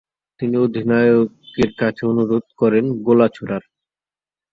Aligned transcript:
তিনি 0.39 0.55
অধিনায়কের 0.57 1.71
কাছে 1.77 2.01
অনুরোধ 2.05 2.45
করেন 2.59 2.85
গোলা 3.05 3.27
ছোড়ার। 3.35 3.63